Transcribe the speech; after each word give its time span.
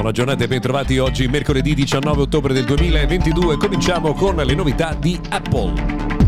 Buona 0.00 0.14
giornata 0.14 0.44
e 0.44 0.48
bentrovati 0.48 0.96
oggi 0.96 1.28
mercoledì 1.28 1.74
19 1.74 2.22
ottobre 2.22 2.54
del 2.54 2.64
2022. 2.64 3.58
Cominciamo 3.58 4.14
con 4.14 4.34
le 4.34 4.54
novità 4.54 4.94
di 4.94 5.20
Apple. 5.28 6.19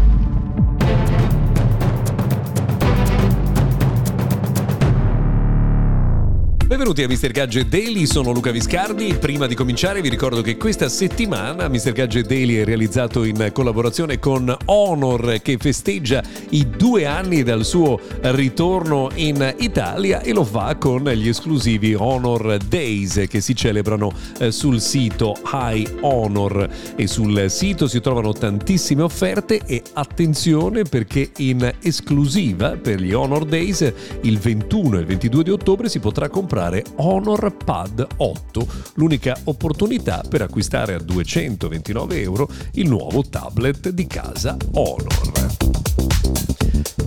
Benvenuti 6.72 7.02
a 7.02 7.06
Mr. 7.06 7.32
Gadget 7.32 7.68
Daily, 7.68 8.06
sono 8.06 8.32
Luca 8.32 8.50
Viscardi. 8.50 9.14
Prima 9.16 9.46
di 9.46 9.54
cominciare 9.54 10.00
vi 10.00 10.08
ricordo 10.08 10.40
che 10.40 10.56
questa 10.56 10.88
settimana 10.88 11.68
Mr. 11.68 11.92
Gadget 11.92 12.26
Daily 12.26 12.54
è 12.54 12.64
realizzato 12.64 13.24
in 13.24 13.50
collaborazione 13.52 14.18
con 14.18 14.56
Honor 14.64 15.42
che 15.42 15.58
festeggia 15.58 16.22
i 16.48 16.66
due 16.70 17.04
anni 17.04 17.42
dal 17.42 17.66
suo 17.66 18.00
ritorno 18.22 19.10
in 19.16 19.54
Italia 19.58 20.22
e 20.22 20.32
lo 20.32 20.44
fa 20.44 20.76
con 20.76 21.04
gli 21.10 21.28
esclusivi 21.28 21.92
Honor 21.92 22.56
Days 22.56 23.26
che 23.28 23.42
si 23.42 23.54
celebrano 23.54 24.10
eh, 24.38 24.50
sul 24.50 24.80
sito 24.80 25.36
High 25.52 25.98
Honor 26.00 26.70
e 26.96 27.06
sul 27.06 27.50
sito 27.50 27.86
si 27.86 28.00
trovano 28.00 28.32
tantissime 28.32 29.02
offerte 29.02 29.60
e 29.66 29.82
attenzione 29.92 30.84
perché 30.84 31.32
in 31.36 31.70
esclusiva 31.82 32.78
per 32.80 32.98
gli 32.98 33.12
Honor 33.12 33.44
Days 33.44 33.92
il 34.22 34.38
21 34.38 34.96
e 34.96 35.00
il 35.00 35.06
22 35.06 35.42
di 35.42 35.50
ottobre 35.50 35.90
si 35.90 36.00
potrà 36.00 36.30
comprare 36.30 36.60
comprare 36.62 36.84
Honor 36.96 37.56
Pad 37.56 38.06
8, 38.16 38.66
l'unica 38.94 39.36
opportunità 39.44 40.22
per 40.28 40.42
acquistare 40.42 40.94
a 40.94 40.98
229 41.00 42.20
euro 42.20 42.48
il 42.74 42.88
nuovo 42.88 43.22
tablet 43.28 43.88
di 43.88 44.06
casa 44.06 44.56
Honor. 44.74 45.91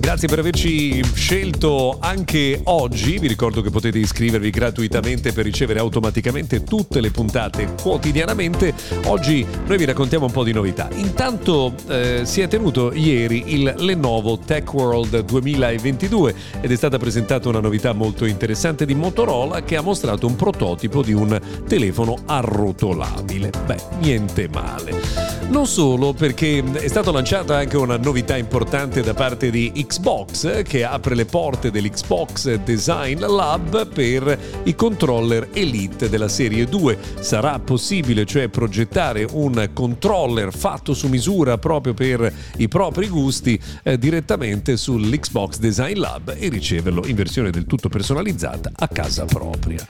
Grazie 0.05 0.27
per 0.27 0.37
averci 0.37 1.03
scelto 1.15 1.97
anche 1.99 2.61
oggi. 2.65 3.17
Vi 3.17 3.27
ricordo 3.27 3.63
che 3.63 3.71
potete 3.71 3.97
iscrivervi 3.97 4.51
gratuitamente 4.51 5.33
per 5.33 5.45
ricevere 5.45 5.79
automaticamente 5.79 6.63
tutte 6.63 7.01
le 7.01 7.09
puntate 7.09 7.73
quotidianamente. 7.81 8.71
Oggi 9.05 9.43
noi 9.65 9.77
vi 9.79 9.85
raccontiamo 9.85 10.27
un 10.27 10.31
po' 10.31 10.43
di 10.43 10.53
novità. 10.53 10.89
Intanto 10.93 11.73
eh, 11.87 12.21
si 12.23 12.41
è 12.41 12.47
tenuto 12.47 12.93
ieri 12.93 13.55
il 13.55 13.73
Lenovo 13.79 14.37
Tech 14.37 14.71
World 14.75 15.21
2022 15.21 16.35
ed 16.61 16.71
è 16.71 16.75
stata 16.75 16.99
presentata 16.99 17.49
una 17.49 17.59
novità 17.59 17.91
molto 17.93 18.25
interessante 18.25 18.85
di 18.85 18.93
Motorola 18.93 19.63
che 19.63 19.75
ha 19.75 19.81
mostrato 19.81 20.27
un 20.27 20.35
prototipo 20.35 21.01
di 21.01 21.13
un 21.13 21.41
telefono 21.67 22.15
arrotolabile. 22.27 23.49
Beh, 23.65 23.81
niente 24.01 24.47
male. 24.53 25.35
Non 25.47 25.65
solo 25.67 26.13
perché 26.13 26.63
è 26.73 26.87
stata 26.87 27.11
lanciata 27.11 27.57
anche 27.57 27.77
una 27.77 27.97
novità 27.97 28.35
importante 28.37 29.01
da 29.01 29.13
parte 29.13 29.49
di 29.49 29.71
Xbox 29.95 30.63
che 30.63 30.83
apre 30.83 31.15
le 31.15 31.23
porte 31.23 31.71
dell'Xbox 31.71 32.55
Design 32.65 33.21
Lab 33.21 33.87
per 33.87 34.37
i 34.63 34.75
controller 34.75 35.47
Elite 35.53 36.09
della 36.09 36.27
serie 36.27 36.65
2. 36.65 36.97
Sarà 37.21 37.57
possibile 37.59 38.25
cioè 38.25 38.49
progettare 38.49 39.25
un 39.31 39.69
controller 39.71 40.53
fatto 40.53 40.93
su 40.93 41.07
misura 41.07 41.57
proprio 41.57 41.93
per 41.93 42.29
i 42.57 42.67
propri 42.67 43.07
gusti 43.07 43.57
eh, 43.83 43.97
direttamente 43.97 44.75
sull'Xbox 44.75 45.59
Design 45.59 45.97
Lab 45.97 46.35
e 46.37 46.49
riceverlo 46.49 47.05
in 47.05 47.15
versione 47.15 47.49
del 47.49 47.65
tutto 47.65 47.87
personalizzata 47.87 48.71
a 48.75 48.89
casa 48.89 49.23
propria. 49.23 49.87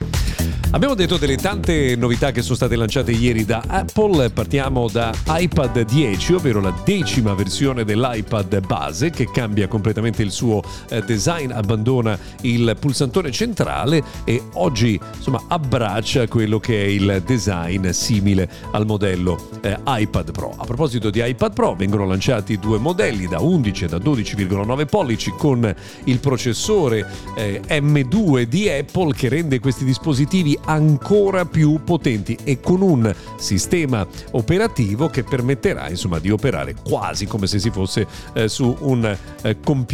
Abbiamo 0.72 0.94
detto 0.94 1.18
delle 1.18 1.38
tante 1.38 1.96
novità 1.96 2.32
che 2.32 2.42
sono 2.42 2.56
state 2.56 2.76
lanciate 2.76 3.12
ieri 3.12 3.46
da 3.46 3.64
Apple, 3.66 4.30
partiamo 4.30 4.88
da 4.90 5.12
iPad 5.26 5.82
10, 5.82 6.34
ovvero 6.34 6.60
la 6.60 6.74
decima 6.84 7.34
versione 7.34 7.86
dell'iPad 7.86 8.60
base 8.66 9.10
che 9.10 9.32
cambia 9.32 9.68
completamente 9.68 9.94
il 10.26 10.32
suo 10.32 10.62
eh, 10.90 11.02
design, 11.02 11.52
abbandona 11.52 12.18
il 12.42 12.76
pulsantone 12.80 13.32
centrale 13.32 14.04
e 14.24 14.42
oggi 14.54 15.00
insomma 15.16 15.44
abbraccia 15.48 16.28
quello 16.28 16.60
che 16.60 16.84
è 16.84 16.88
il 16.88 17.22
design 17.26 17.90
simile 17.90 18.50
al 18.72 18.86
modello 18.86 19.50
eh, 19.62 19.78
iPad 19.86 20.32
Pro. 20.32 20.54
A 20.58 20.66
proposito 20.66 21.10
di 21.10 21.24
iPad 21.24 21.54
Pro 21.54 21.76
vengono 21.76 22.06
lanciati 22.06 22.58
due 22.58 22.78
modelli 22.78 23.28
da 23.28 23.40
11 23.40 23.86
e 23.86 23.88
da 23.88 23.98
12,9 23.98 24.86
pollici 24.86 25.32
con 25.38 25.74
il 26.06 26.20
processore 26.20 27.08
eh, 27.36 27.62
M2 27.68 28.44
di 28.44 28.70
Apple 28.70 29.14
che 29.14 29.30
rende 29.30 29.60
questi 29.60 29.86
dispositivi 29.86 30.58
ancora 30.66 31.46
più 31.46 31.82
potenti 31.84 32.38
e 32.44 32.60
con 32.60 32.82
un 32.82 33.14
sistema 33.38 34.06
operativo 34.32 35.08
che 35.08 35.24
permetterà 35.24 35.90
insomma 35.90 36.20
di 36.20 36.30
operare 36.30 36.76
quasi 36.84 37.26
come 37.26 37.48
se 37.48 37.60
si 37.60 37.70
fosse 37.70 38.08
eh, 38.34 38.48
su 38.48 38.76
un 38.82 39.18
eh, 39.42 39.60
computer 39.60 39.85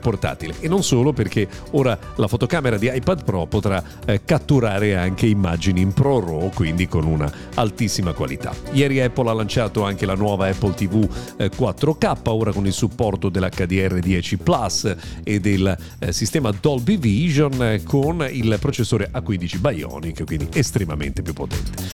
portatile 0.00 0.54
e 0.60 0.68
non 0.68 0.82
solo 0.82 1.12
perché 1.12 1.48
ora 1.72 1.98
la 2.16 2.28
fotocamera 2.28 2.76
di 2.76 2.90
iPad 2.92 3.24
Pro 3.24 3.46
potrà 3.46 3.82
eh, 4.04 4.24
catturare 4.24 4.96
anche 4.96 5.26
immagini 5.26 5.80
in 5.80 5.92
ProRAW 5.92 6.50
quindi 6.54 6.86
con 6.86 7.04
una 7.04 7.30
altissima 7.54 8.12
qualità. 8.12 8.52
Ieri 8.72 9.00
Apple 9.00 9.28
ha 9.28 9.32
lanciato 9.32 9.84
anche 9.84 10.06
la 10.06 10.14
nuova 10.14 10.48
Apple 10.48 10.74
TV 10.74 11.08
4K 11.38 12.16
eh, 12.16 12.30
ora 12.30 12.52
con 12.52 12.66
il 12.66 12.72
supporto 12.72 13.28
dell'HDR10 13.28 14.36
Plus 14.42 14.96
e 15.22 15.40
del 15.40 15.76
eh, 15.98 16.12
sistema 16.12 16.52
Dolby 16.58 16.98
Vision 16.98 17.62
eh, 17.62 17.82
con 17.82 18.26
il 18.30 18.56
processore 18.60 19.10
A15 19.12 19.58
Bionic 19.58 19.72
Bionic, 19.74 20.24
quindi 20.24 20.48
estremamente 20.52 21.22
più 21.22 21.32
potente. 21.32 21.93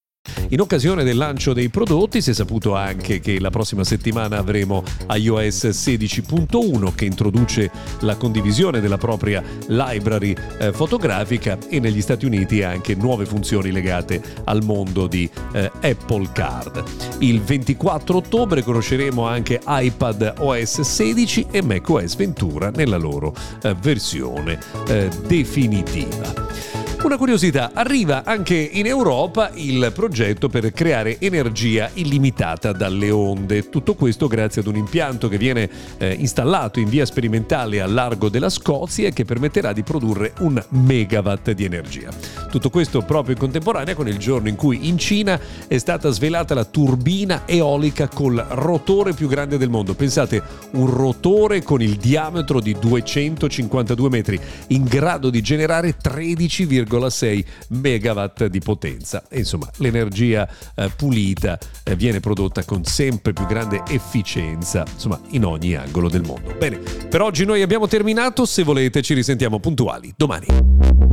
In 0.51 0.59
occasione 0.59 1.05
del 1.05 1.15
lancio 1.15 1.53
dei 1.53 1.69
prodotti 1.69 2.21
si 2.21 2.31
è 2.31 2.33
saputo 2.33 2.75
anche 2.75 3.21
che 3.21 3.39
la 3.39 3.49
prossima 3.49 3.85
settimana 3.85 4.37
avremo 4.37 4.83
iOS 5.09 5.67
16.1 5.67 6.93
che 6.93 7.05
introduce 7.05 7.71
la 8.01 8.17
condivisione 8.17 8.81
della 8.81 8.97
propria 8.97 9.41
library 9.67 10.35
eh, 10.59 10.73
fotografica 10.73 11.57
e 11.69 11.79
negli 11.79 12.01
Stati 12.01 12.25
Uniti 12.25 12.63
anche 12.63 12.95
nuove 12.95 13.25
funzioni 13.25 13.71
legate 13.71 14.21
al 14.43 14.61
mondo 14.61 15.07
di 15.07 15.29
eh, 15.53 15.71
Apple 15.81 16.29
Card. 16.33 16.83
Il 17.19 17.41
24 17.41 18.17
ottobre 18.17 18.61
conosceremo 18.61 19.25
anche 19.25 19.61
iPad 19.65 20.33
OS 20.39 20.81
16 20.81 21.47
e 21.49 21.63
macOS 21.63 22.15
Ventura 22.17 22.71
nella 22.71 22.97
loro 22.97 23.33
eh, 23.63 23.73
versione 23.75 24.59
eh, 24.87 25.09
definitiva. 25.25 26.80
Una 27.03 27.17
curiosità, 27.17 27.71
arriva 27.73 28.23
anche 28.23 28.55
in 28.55 28.85
Europa 28.85 29.49
il 29.55 29.91
progetto 29.91 30.49
per 30.49 30.71
creare 30.71 31.19
energia 31.19 31.89
illimitata 31.95 32.73
dalle 32.73 33.09
onde. 33.09 33.69
Tutto 33.69 33.95
questo 33.95 34.27
grazie 34.27 34.61
ad 34.61 34.67
un 34.67 34.75
impianto 34.75 35.27
che 35.27 35.39
viene 35.39 35.67
eh, 35.97 36.13
installato 36.13 36.79
in 36.79 36.87
via 36.89 37.03
sperimentale 37.07 37.81
al 37.81 37.91
largo 37.91 38.29
della 38.29 38.49
Scozia 38.49 39.07
e 39.07 39.13
che 39.13 39.25
permetterà 39.25 39.73
di 39.73 39.81
produrre 39.81 40.33
un 40.41 40.63
megawatt 40.69 41.49
di 41.51 41.65
energia. 41.65 42.11
Tutto 42.51 42.69
questo 42.69 43.01
proprio 43.01 43.33
in 43.33 43.39
contemporanea 43.39 43.95
con 43.95 44.07
il 44.07 44.19
giorno 44.19 44.49
in 44.49 44.55
cui 44.55 44.87
in 44.87 44.99
Cina 44.99 45.39
è 45.67 45.79
stata 45.79 46.11
svelata 46.11 46.53
la 46.53 46.65
turbina 46.65 47.43
eolica 47.47 48.09
col 48.09 48.45
rotore 48.49 49.13
più 49.13 49.27
grande 49.27 49.57
del 49.57 49.71
mondo. 49.71 49.95
Pensate, 49.95 50.43
un 50.73 50.85
rotore 50.85 51.63
con 51.63 51.81
il 51.81 51.95
diametro 51.95 52.59
di 52.59 52.75
252 52.77 54.09
metri, 54.09 54.39
in 54.67 54.83
grado 54.83 55.31
di 55.31 55.41
generare 55.41 55.97
13, 55.97 56.65
1,6 56.99 57.43
megawatt 57.69 58.45
di 58.45 58.59
potenza. 58.59 59.23
E 59.29 59.39
insomma, 59.39 59.69
l'energia 59.77 60.47
eh, 60.75 60.89
pulita 60.95 61.57
eh, 61.83 61.95
viene 61.95 62.19
prodotta 62.19 62.63
con 62.63 62.83
sempre 62.83 63.33
più 63.33 63.45
grande 63.45 63.83
efficienza, 63.87 64.85
insomma, 64.91 65.19
in 65.29 65.45
ogni 65.45 65.75
angolo 65.75 66.09
del 66.09 66.21
mondo. 66.21 66.53
Bene, 66.57 66.77
per 67.09 67.21
oggi 67.21 67.45
noi 67.45 67.61
abbiamo 67.61 67.87
terminato, 67.87 68.45
se 68.45 68.63
volete 68.63 69.01
ci 69.01 69.13
risentiamo 69.13 69.59
puntuali 69.59 70.13
domani. 70.15 71.10